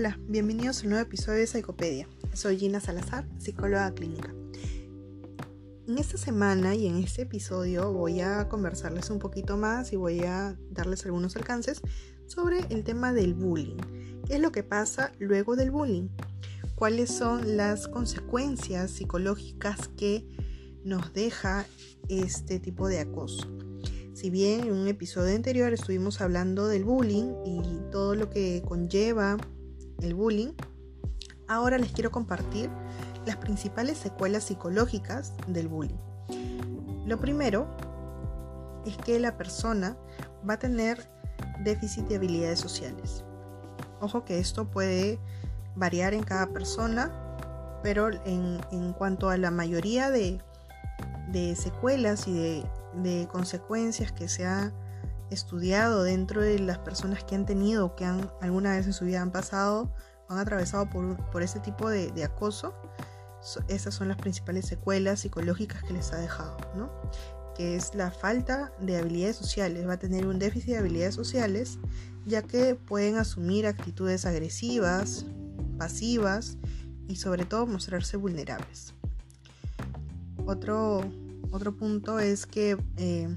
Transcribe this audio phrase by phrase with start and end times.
[0.00, 2.08] Hola, bienvenidos a un nuevo episodio de Psicopedia.
[2.32, 4.32] Soy Gina Salazar, psicóloga clínica.
[5.86, 10.20] En esta semana y en este episodio voy a conversarles un poquito más y voy
[10.20, 11.82] a darles algunos alcances
[12.26, 13.76] sobre el tema del bullying.
[14.26, 16.08] ¿Qué es lo que pasa luego del bullying?
[16.76, 20.26] ¿Cuáles son las consecuencias psicológicas que
[20.82, 21.66] nos deja
[22.08, 23.46] este tipo de acoso?
[24.14, 29.36] Si bien en un episodio anterior estuvimos hablando del bullying y todo lo que conlleva
[30.02, 30.52] el bullying,
[31.48, 32.70] ahora les quiero compartir
[33.26, 35.98] las principales secuelas psicológicas del bullying.
[37.06, 37.66] Lo primero
[38.86, 39.96] es que la persona
[40.48, 41.10] va a tener
[41.64, 43.24] déficit de habilidades sociales.
[44.00, 45.18] Ojo que esto puede
[45.76, 47.10] variar en cada persona,
[47.82, 50.40] pero en, cuanto a la mayoría de,
[51.56, 52.64] secuelas y de
[52.94, 54.72] de consecuencias que se ha
[55.30, 59.22] estudiado dentro de las personas que han tenido que han alguna vez en su vida
[59.22, 59.92] han pasado
[60.28, 62.72] han atravesado por, por ese tipo de, acoso,
[63.66, 66.92] esas son las principales secuelas psicológicas que les ha dejado, ¿no?
[67.56, 71.78] que es la falta de habilidades sociales, va a tener un déficit de habilidades sociales,
[72.26, 75.26] ya que pueden asumir actitudes agresivas,
[75.78, 76.58] pasivas
[77.08, 78.94] y sobre todo mostrarse vulnerables.
[80.46, 81.02] Otro
[81.52, 83.36] otro punto es que eh,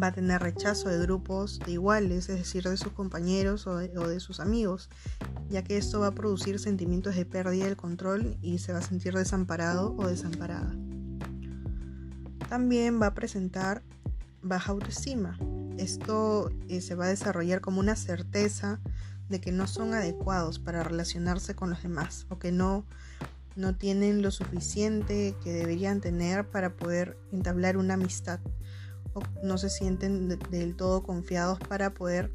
[0.00, 4.20] va a tener rechazo de grupos de iguales, es decir, de sus compañeros o de,
[4.20, 4.88] sus amigos,
[5.50, 8.82] ya que esto va a producir sentimientos de pérdida del control y se va a
[8.82, 10.74] sentir desamparado o desamparada.
[12.48, 13.82] También va a presentar
[14.42, 15.38] baja autoestima.
[15.78, 18.80] Esto eh, se va a desarrollar como una certeza
[19.28, 22.84] de que no son adecuados para relacionarse con los demás o que no
[23.54, 28.40] no tienen lo suficiente que deberían tener para poder entablar una amistad
[29.42, 32.32] no se sienten del todo confiados para poder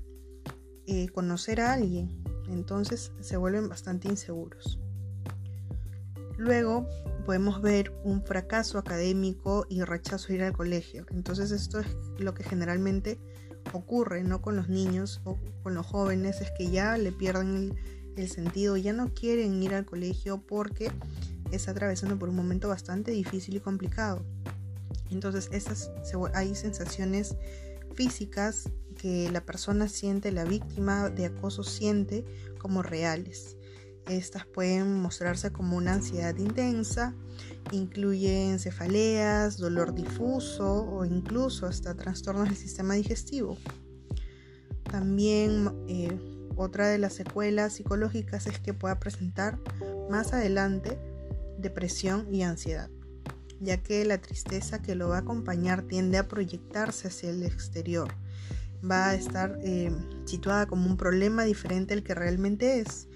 [0.86, 2.24] eh, conocer a alguien.
[2.50, 4.80] Entonces se vuelven bastante inseguros.
[6.38, 6.88] Luego
[7.26, 11.06] podemos ver un fracaso académico y rechazo a ir al colegio.
[11.10, 11.88] Entonces esto es
[12.20, 13.20] lo que generalmente
[13.74, 17.98] ocurre no con los niños o con los jóvenes, es que ya le pierden el
[18.18, 20.92] el sentido, ya no quieren ir al colegio porque
[21.52, 24.26] está atravesando por un momento bastante difícil y complicado.
[25.12, 25.92] Entonces esas,
[26.34, 27.36] hay sensaciones
[27.94, 32.26] físicas que la persona siente, la víctima de acoso siente
[32.60, 33.58] como reales.
[34.08, 37.14] Estas pueden mostrarse como una ansiedad intensa,
[37.72, 43.58] incluyen cefaleas, dolor difuso o incluso hasta trastornos del sistema digestivo.
[44.84, 46.18] También eh,
[46.56, 49.60] otra de las secuelas psicológicas es que pueda presentar
[50.10, 50.98] más adelante
[51.58, 52.90] depresión y ansiedad,
[53.60, 58.14] ya que la tristeza que lo va a acompañar tiende a proyectarse hacia el exterior.
[58.90, 59.92] Va a estar eh,
[60.26, 63.08] situada como un problema diferente al que realmente es.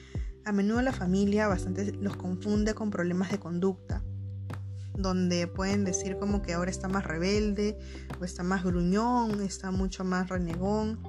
[0.43, 4.03] A menudo la familia bastante los confunde con problemas de conducta,
[4.97, 7.77] donde pueden decir como que ahora está más rebelde
[8.19, 10.99] o está más gruñón, está mucho más renegón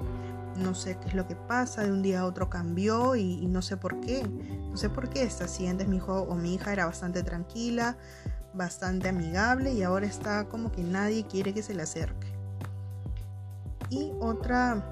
[0.56, 3.62] no sé qué es lo que pasa, de un día a otro cambió y, no
[3.62, 4.22] sé por qué.
[4.70, 5.66] No sé por qué está así.
[5.66, 7.96] Antes mi hijo o mi hija era bastante tranquila,
[8.54, 12.26] bastante amigable y ahora está como que nadie quiere que se le acerque.
[13.90, 14.82] Y otra,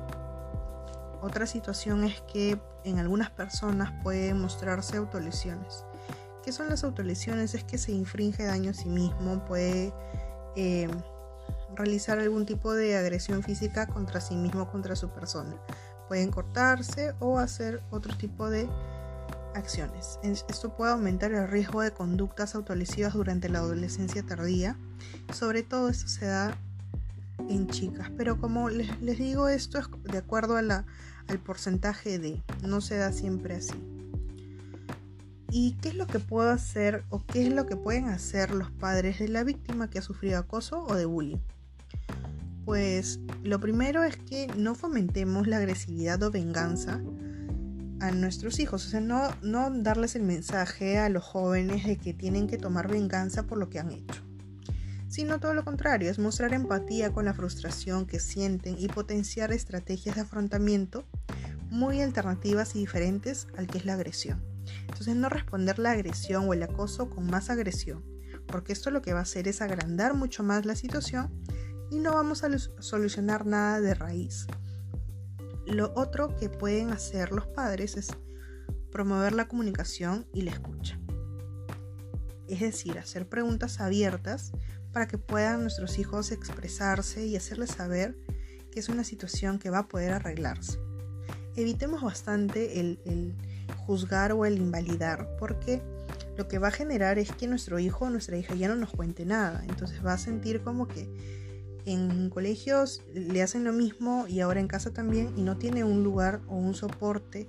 [1.22, 5.84] otra situación es que en algunas personas pueden mostrarse autolesiones.
[6.44, 7.54] ¿Qué son las autolesiones?
[7.54, 9.92] Es que se infringe daño a sí mismo, puede
[10.56, 10.88] eh,
[11.74, 15.54] realizar algún tipo de agresión física contra sí mismo, contra su persona.
[16.08, 18.68] Pueden cortarse o hacer otro tipo de
[19.54, 20.18] acciones.
[20.22, 24.76] Esto puede aumentar el riesgo de conductas autolesivas durante la adolescencia tardía.
[25.32, 26.56] Sobre todo esto se da
[27.48, 30.84] en chicas, pero como les, digo, esto es de acuerdo al
[31.44, 33.74] porcentaje de, no se da siempre así.
[35.50, 38.70] ¿Y qué es lo que puedo hacer o qué es lo que pueden hacer los
[38.70, 41.38] padres de la víctima que ha sufrido acoso o de bullying?
[42.64, 47.00] Pues lo primero es que no fomentemos la agresividad o venganza
[48.00, 52.14] a nuestros hijos, o sea, no, no darles el mensaje a los jóvenes de que
[52.14, 54.22] tienen que tomar venganza por lo que han hecho,
[55.08, 60.16] sino todo lo contrario, es mostrar empatía con la frustración que sienten y potenciar estrategias
[60.16, 61.04] de afrontamiento
[61.70, 64.42] muy alternativas y diferentes al que es la agresión.
[64.88, 68.04] Entonces no responder la agresión o el acoso con más agresión,
[68.46, 71.32] porque esto lo que va a hacer es agrandar mucho más la situación
[71.90, 74.46] y no vamos a solucionar nada de raíz.
[75.70, 78.08] Lo otro que pueden hacer los padres es
[78.90, 80.98] promover la comunicación y la escucha.
[82.48, 84.50] Es decir, hacer preguntas abiertas
[84.92, 88.18] para que puedan nuestros hijos expresarse y hacerles saber
[88.72, 90.80] que es una situación que va a poder arreglarse.
[91.54, 93.36] Evitemos bastante el,
[93.86, 95.82] juzgar o el invalidar, porque
[96.36, 98.90] lo que va a generar es que nuestro hijo o nuestra hija ya no nos
[98.90, 99.62] cuente nada.
[99.68, 101.39] Entonces va a sentir como que
[101.86, 106.02] en colegios le hacen lo mismo y ahora en casa también y no tiene un
[106.02, 107.46] lugar o un soporte,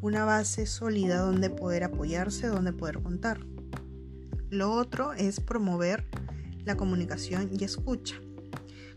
[0.00, 3.40] una base sólida donde poder apoyarse, donde poder contar.
[4.50, 6.04] Lo otro es promover
[6.64, 8.16] la comunicación y escucha.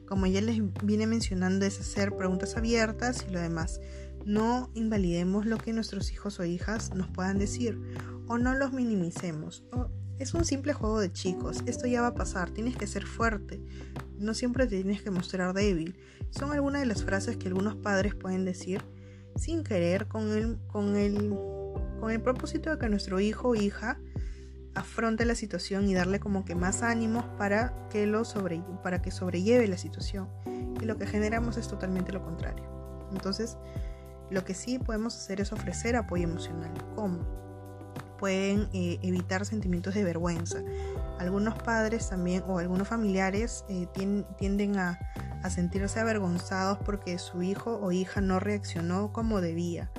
[0.07, 3.81] Como ya les vine mencionando, es hacer preguntas abiertas y lo demás.
[4.25, 7.79] No invalidemos lo que nuestros hijos o hijas nos puedan decir
[8.27, 9.63] o no los minimicemos.
[10.19, 13.61] Es un simple juego de chicos, esto ya va a pasar, tienes que ser fuerte,
[14.17, 15.95] no siempre te tienes que mostrar débil.
[16.31, 18.81] Son algunas de las frases que algunos padres pueden decir
[19.35, 21.29] sin querer con el, con el,
[21.99, 23.99] con el propósito de que nuestro hijo o hija
[24.75, 28.23] afronte la situación y darle como que más ánimos para que, lo
[28.83, 30.29] para que sobrelleve la situación.
[30.81, 32.63] Y lo que generamos es totalmente lo contrario.
[33.11, 33.57] Entonces,
[34.29, 36.73] lo que sí podemos hacer es ofrecer apoyo emocional.
[36.95, 37.46] ¿Cómo?
[38.17, 40.59] Pueden eh, evitar sentimientos de vergüenza.
[41.19, 43.87] Algunos padres también o algunos familiares eh,
[44.37, 44.99] tienden a,
[45.49, 49.89] sentirse avergonzados porque su hijo o hija no reaccionó como debía.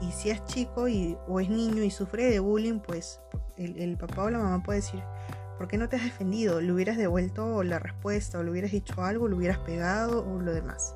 [0.00, 3.20] Y si es chico y, o es niño y sufre de bullying, pues
[3.58, 5.02] el, papá o la mamá puede decir,
[5.58, 6.62] ¿por qué no te has defendido?
[6.62, 10.54] Le hubieras devuelto la respuesta o le hubieras dicho algo, le hubieras pegado o lo
[10.54, 10.94] demás.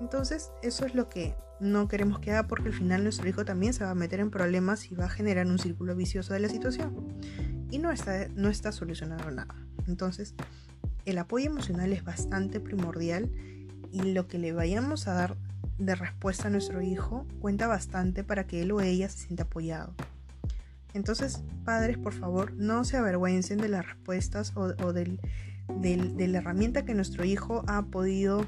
[0.00, 3.72] Entonces, eso es lo que no queremos que haga porque al final nuestro hijo también
[3.72, 6.48] se va a meter en problemas y va a generar un círculo vicioso de la
[6.48, 6.94] situación.
[7.70, 9.54] Y no está, no está solucionando nada.
[9.86, 10.34] Entonces,
[11.04, 13.30] el apoyo emocional es bastante primordial
[13.92, 15.36] y lo que le vayamos a dar
[15.78, 19.94] de respuesta a nuestro hijo cuenta bastante para que él o ella se sienta apoyado.
[20.92, 26.94] Entonces, padres, por favor, no se avergüencen de las respuestas o, de la herramienta que
[26.94, 28.46] nuestro hijo ha podido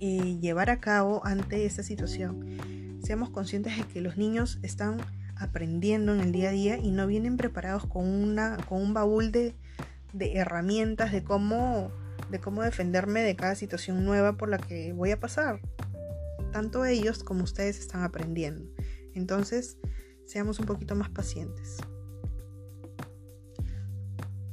[0.00, 2.98] eh, llevar a cabo ante esta situación.
[3.02, 4.98] Seamos conscientes de que los niños están
[5.36, 9.32] aprendiendo en el día a día y no vienen preparados con, una, con un baúl
[9.32, 9.54] de,
[10.12, 11.90] de herramientas de cómo,
[12.30, 15.60] de cómo defenderme de cada situación nueva por la que voy a pasar.
[16.52, 18.68] Tanto ellos como ustedes están aprendiendo.
[19.14, 19.78] Entonces,
[20.26, 21.78] seamos un poquito más pacientes.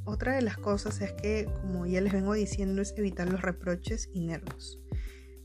[0.04, 4.08] Otra de las cosas es que, como ya les vengo diciendo, es evitar los reproches
[4.12, 4.80] y nervios.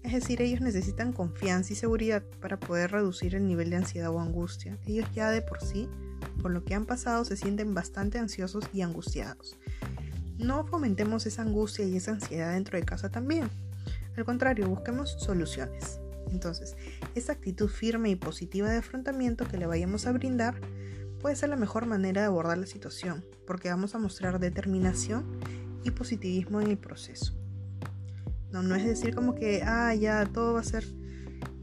[0.04, 4.20] Es decir, ellos necesitan confianza y seguridad para poder reducir el nivel de ansiedad o
[4.20, 4.78] angustia.
[4.86, 5.90] Ellos ya de por sí,
[6.42, 9.58] por lo que han pasado, se sienten bastante ansiosos y angustiados.
[10.38, 13.50] No fomentemos esa angustia y esa ansiedad dentro de casa también.
[14.18, 16.00] Al contrario, busquemos soluciones.
[16.30, 16.76] Entonces,
[17.16, 20.60] esa actitud firme y positiva de afrontamiento que le vayamos a brindar
[21.22, 25.40] puede ser la mejor manera de abordar la situación, porque vamos a mostrar determinación
[25.84, 27.34] y positivismo en el proceso.
[28.54, 30.86] No, no es decir como que, ah, ya todo va a ser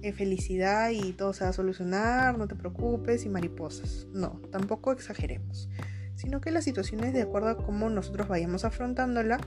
[0.03, 4.09] eh, felicidad y todo se va a solucionar, no te preocupes y mariposas.
[4.13, 5.69] No, tampoco exageremos,
[6.17, 9.39] sino que la situación es de acuerdo a cómo nosotros vayamos afrontándola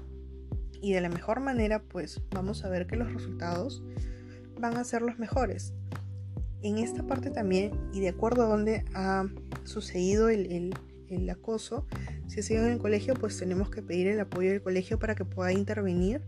[0.82, 3.84] y de la mejor manera, pues vamos a ver que los resultados
[4.58, 5.74] van a ser los mejores.
[6.62, 9.26] En esta parte también, y de acuerdo a donde ha
[9.66, 10.74] sucedido el,
[11.30, 11.86] acoso,
[12.28, 15.14] si ha sido en el colegio, pues tenemos que pedir el apoyo del colegio para
[15.14, 16.22] que pueda intervenir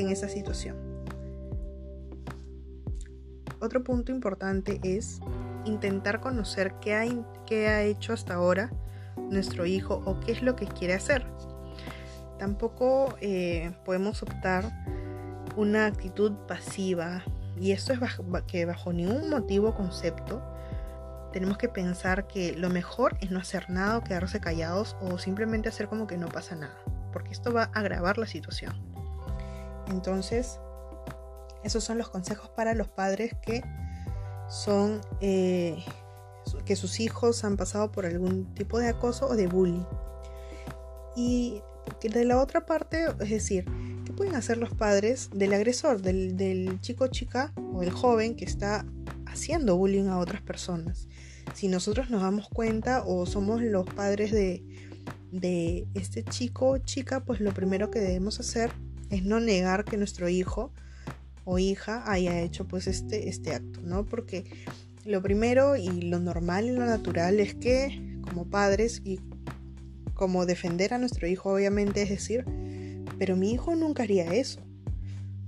[0.00, 0.76] en esa situación.
[3.60, 5.20] Otro punto importante es
[5.64, 8.70] intentar conocer qué ha, hecho hasta ahora
[9.16, 11.26] nuestro hijo o qué es lo que quiere hacer.
[12.38, 14.64] Tampoco eh, podemos optar
[15.56, 17.24] una actitud pasiva,
[17.58, 17.98] y esto es
[18.46, 20.40] que bajo ningún motivo o concepto
[21.32, 25.68] tenemos que pensar que lo mejor es no hacer nada o quedarse callados o simplemente
[25.68, 26.78] hacer como que no pasa nada,
[27.12, 28.87] porque esto va a agravar la situación.
[29.90, 30.58] Entonces,
[31.64, 33.62] esos son los consejos para los padres que
[34.48, 35.84] son eh,
[36.64, 39.84] que sus hijos han pasado por algún tipo de acoso o de bullying.
[41.16, 41.62] Y
[42.02, 43.64] de la otra parte, es decir,
[44.18, 48.84] pueden hacer los padres del agresor, del, chico chica o el joven que está
[49.26, 51.06] haciendo bullying a otras personas?
[51.54, 54.64] Si nosotros nos damos cuenta o somos los padres de,
[55.30, 58.72] de este chico o chica, pues lo primero que debemos hacer
[59.10, 60.72] es no negar que nuestro hijo
[61.44, 64.04] o hija haya hecho pues este, este acto, ¿no?
[64.04, 64.44] Porque
[65.04, 69.20] lo primero y lo normal y lo natural es que como padres y
[70.12, 72.44] como defender a nuestro hijo obviamente es decir,
[73.18, 74.60] pero mi hijo nunca haría eso.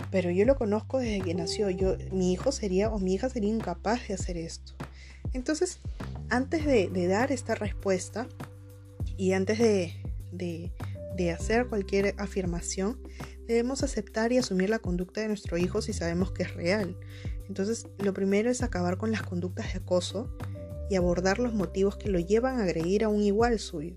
[0.09, 1.69] Pero yo lo conozco desde que nació.
[1.69, 4.73] Yo, mi hijo sería o mi hija sería incapaz de hacer esto.
[5.33, 5.79] Entonces,
[6.29, 8.27] antes de, dar esta respuesta
[9.17, 9.93] y antes de,
[10.31, 12.97] de hacer cualquier afirmación,
[13.47, 16.97] debemos aceptar y asumir la conducta de nuestro hijo si sabemos que es real.
[17.47, 20.35] Entonces, lo primero es acabar con las conductas de acoso
[20.89, 23.95] y abordar los motivos que lo llevan a agredir a un igual suyo,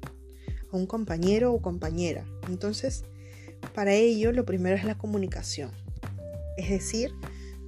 [0.72, 2.24] a un compañero o compañera.
[2.48, 3.04] Entonces,
[3.74, 5.70] para ello lo primero es la comunicación,
[6.56, 7.12] es decir,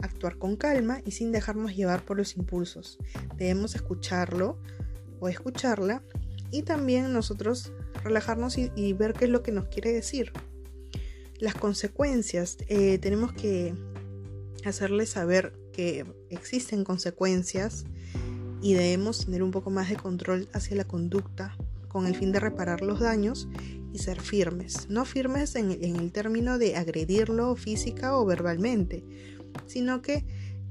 [0.03, 2.99] actuar con calma y sin dejarnos llevar por los impulsos.
[3.37, 4.59] Debemos escucharlo
[5.21, 6.03] o escucharla
[6.51, 7.73] y también nosotros
[8.05, 10.33] relajarnos y, ver qué es lo que nos quiere decir.
[11.39, 13.75] Las consecuencias, eh, tenemos que
[14.65, 17.85] hacerle saber que existen consecuencias
[18.63, 21.57] y debemos tener un poco más de control hacia la conducta
[21.89, 23.49] con el fin de reparar los daños
[23.93, 24.89] y ser firmes.
[24.89, 29.05] No firmes en, el término de agredirlo física o verbalmente,
[29.67, 30.25] sino que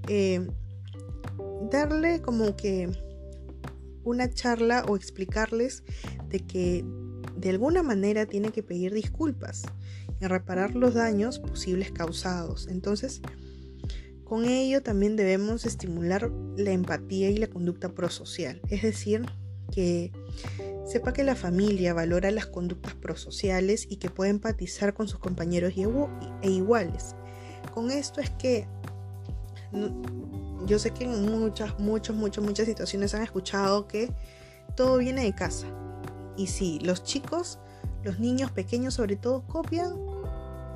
[0.08, 0.48] eh,
[1.72, 2.90] darle como que
[4.04, 5.84] una charla o explicarles
[6.30, 6.84] de que
[7.38, 9.64] de alguna manera tiene que pedir disculpas
[10.28, 12.68] reparar los daños posibles causados.
[12.68, 13.22] Entonces,
[14.24, 19.26] con ello también debemos estimular la empatía y la conducta prosocial, es decir,
[19.72, 20.12] que
[20.86, 25.74] sepa que la familia valora las conductas prosociales y que puede empatizar con sus compañeros
[26.42, 27.16] e iguales.
[27.74, 28.68] Con esto es que
[30.66, 34.12] yo sé que en muchas, muchas, muchas, muchas situaciones han escuchado que
[34.76, 35.68] todo viene de casa.
[36.38, 37.60] Y sí, los chicos,
[38.04, 40.05] los niños pequeños sobre todo, copian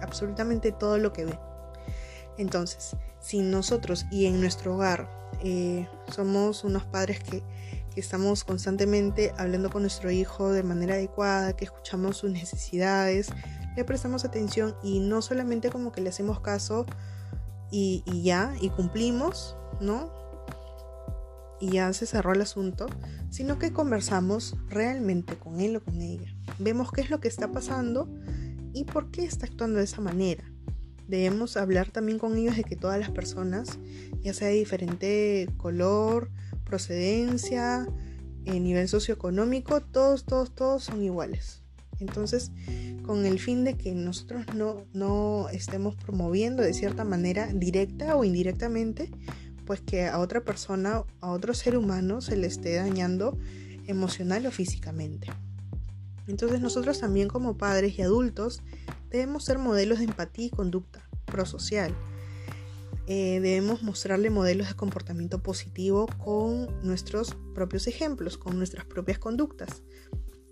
[0.01, 1.39] absolutamente todo lo que ven.
[2.37, 5.09] Entonces, si nosotros y en nuestro hogar
[5.43, 7.43] eh, somos unos padres que,
[7.95, 13.27] estamos constantemente hablando con nuestro hijo de manera adecuada, que escuchamos sus necesidades,
[13.75, 16.85] le prestamos atención y no solamente como que le hacemos caso
[17.71, 20.13] y, y ya, y cumplimos, ¿no?
[21.59, 22.85] Y ya se cerró el asunto,
[23.31, 26.33] sino que conversamos realmente con él o con ella.
[26.57, 28.07] Vemos qué es lo que está pasando
[28.73, 30.43] y por qué está actuando de esa manera
[31.09, 33.79] debemos hablar también con ellos de que todas las personas,
[34.21, 36.29] ya sea de diferente color,
[36.63, 37.87] procedencia,
[38.45, 41.63] eh, nivel socioeconómico, todos, todos, todos son iguales.
[41.99, 42.51] Entonces,
[43.03, 48.23] con el fin de que nosotros no, no estemos promoviendo de cierta manera, directa o
[48.23, 49.09] indirectamente,
[49.65, 53.37] pues que a otra persona, a otro ser humano se le esté dañando
[53.87, 55.27] emocional o físicamente.
[56.29, 58.61] Entonces nosotros también como padres y adultos
[59.09, 61.93] debemos ser modelos de empatía y conducta prosocial.
[63.07, 69.81] Eh, debemos mostrarle modelos de comportamiento positivo con nuestros propios ejemplos, con nuestras propias conductas.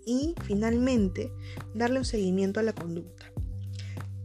[0.04, 1.32] Y finalmente,
[1.74, 3.26] darle un seguimiento a la conducta.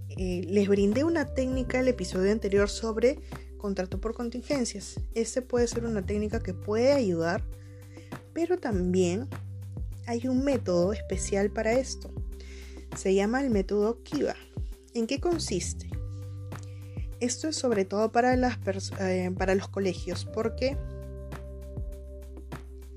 [0.09, 3.19] Eh, les brindé una técnica el episodio anterior sobre
[3.57, 4.99] contrato por contingencias.
[5.13, 7.43] Este puede ser una técnica que puede ayudar,
[8.33, 9.27] pero también
[10.05, 12.11] hay un método especial para esto.
[12.95, 14.35] Se llama el método Kiva.
[14.93, 15.89] ¿En qué consiste?
[17.19, 20.77] Esto es sobre todo para, eh, los colegios porque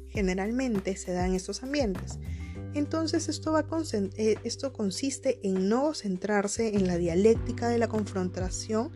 [0.08, 2.18] generalmente se da en estos ambientes.
[2.74, 3.40] Entonces
[4.16, 8.90] eh, esto consiste en no centrarse en la dialéctica de la confrontación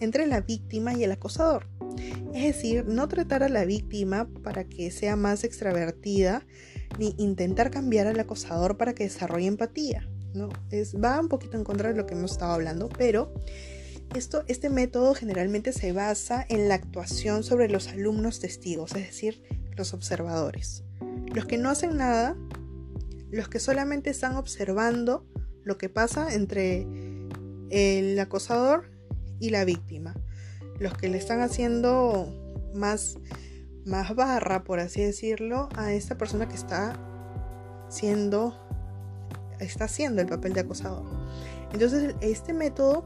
[0.00, 1.66] entre la víctima y el acosador.
[2.34, 6.44] Es decir, no tratar a la víctima para que sea más extravertida
[6.98, 10.08] ni intentar cambiar al acosador para que desarrolle empatía.
[10.34, 10.48] ¿no?
[10.70, 13.32] Es, va un poquito en contra de lo que hemos estado hablando, pero
[14.14, 19.42] esto, este método generalmente se basa en la actuación sobre los alumnos testigos, es decir,
[19.76, 20.84] los observadores.
[21.34, 22.36] Los que no hacen nada,
[23.30, 25.26] los que solamente están observando
[25.64, 26.86] lo que pasa entre
[27.70, 28.90] el acosador
[29.40, 30.14] y la víctima.
[30.78, 32.28] Los que le están haciendo
[32.74, 33.16] más
[33.84, 36.98] más barra, por así decirlo, a esta persona que está
[37.88, 38.56] siendo,
[39.60, 41.04] está haciendo el papel de acosador.
[41.72, 43.04] Entonces, este método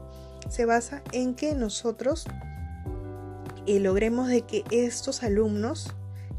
[0.49, 2.25] se basa en que nosotros
[3.65, 5.93] eh, logremos de que estos alumnos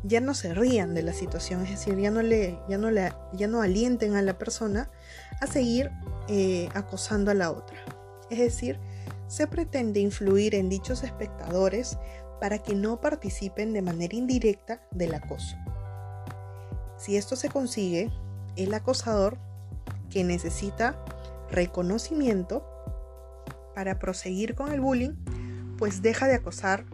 [0.04, 2.88] ya no se rían de la situación, es decir, ya no, le, ya no,
[3.32, 4.90] ya no alienten a la persona
[5.40, 5.90] a seguir
[6.28, 7.78] eh, acosando a la otra.
[8.30, 8.78] Es decir,
[9.26, 11.98] se pretende influir en dichos espectadores
[12.40, 15.56] para que no participen de manera indirecta del acoso.
[16.96, 18.10] Si esto se consigue,
[18.56, 19.38] el acosador
[20.10, 21.02] que necesita
[21.50, 22.66] reconocimiento
[23.74, 25.14] para proseguir con el bullying,
[25.78, 26.84] pues deja de acosar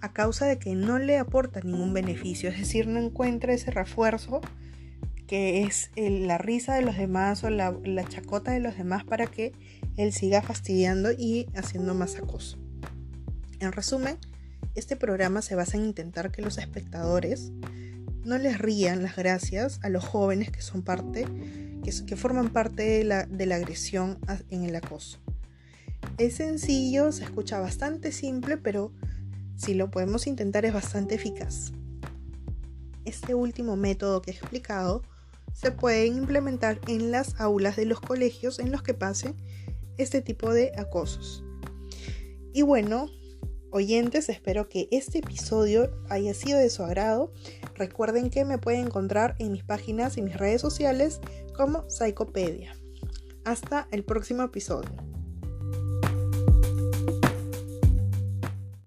[0.00, 4.40] a causa de que no le aporta ningún beneficio, es decir, no encuentra ese refuerzo
[5.26, 9.26] que es la risa de los demás o la, la chacota de los demás para
[9.26, 9.52] que
[9.96, 12.58] él siga fastidiando y haciendo más acoso.
[13.60, 14.18] En resumen,
[14.74, 17.52] este programa se basa en intentar que los espectadores
[18.24, 21.26] no les rían las gracias a los jóvenes que son parte,
[21.84, 24.18] que, forman parte de la, de la agresión
[24.50, 25.18] en el acoso.
[26.18, 28.92] Es sencillo, se escucha bastante simple, pero
[29.56, 31.72] si lo podemos intentar es bastante eficaz.
[33.04, 35.02] este último método que he explicado
[35.52, 39.36] se puede implementar en las aulas de los colegios en los que pasen
[39.98, 41.44] este tipo de acosos.
[42.52, 43.08] Y bueno,
[43.74, 47.32] oyentes, espero que este episodio haya sido de su agrado.
[47.74, 51.20] Recuerden que me pueden encontrar en mis páginas y mis redes sociales
[51.56, 52.76] como Psicopedia.
[53.44, 55.13] Hasta el próximo episodio.